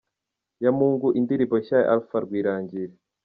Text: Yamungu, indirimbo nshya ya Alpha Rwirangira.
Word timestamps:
Yamungu, 0.63 1.07
indirimbo 1.19 1.55
nshya 1.61 1.77
ya 1.81 1.87
Alpha 1.93 2.17
Rwirangira. 2.23 2.93